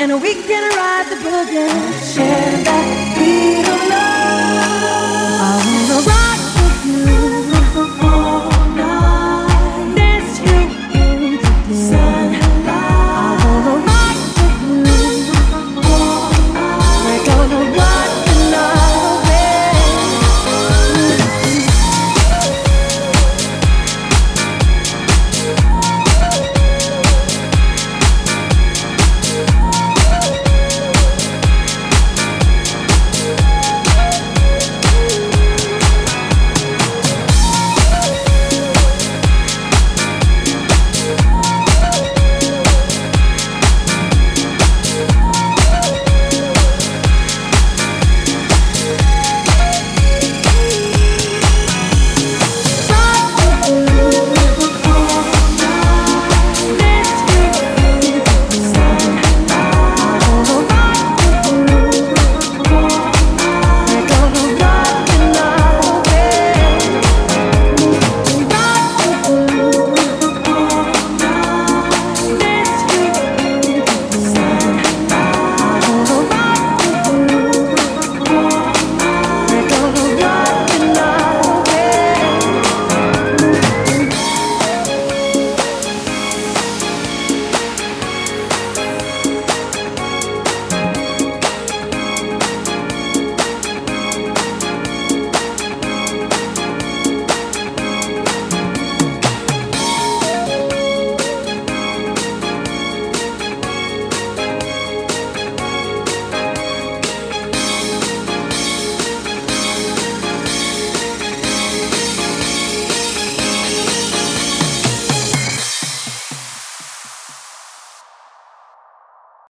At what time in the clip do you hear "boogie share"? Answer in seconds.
1.16-2.64